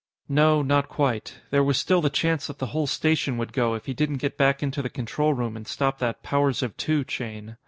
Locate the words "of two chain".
6.63-7.55